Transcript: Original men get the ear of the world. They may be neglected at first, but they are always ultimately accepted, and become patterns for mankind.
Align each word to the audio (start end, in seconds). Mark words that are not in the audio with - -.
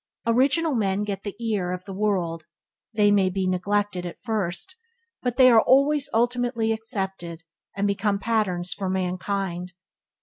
Original 0.25 0.73
men 0.73 1.03
get 1.03 1.21
the 1.21 1.35
ear 1.39 1.71
of 1.71 1.85
the 1.85 1.93
world. 1.93 2.47
They 2.91 3.11
may 3.11 3.29
be 3.29 3.45
neglected 3.45 4.03
at 4.03 4.19
first, 4.19 4.75
but 5.21 5.37
they 5.37 5.47
are 5.51 5.61
always 5.61 6.09
ultimately 6.11 6.71
accepted, 6.71 7.43
and 7.77 7.85
become 7.85 8.17
patterns 8.17 8.73
for 8.73 8.89
mankind. 8.89 9.73